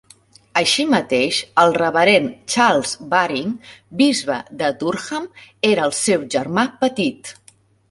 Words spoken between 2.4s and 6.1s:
Charles Baring, bisbe de Durham, era el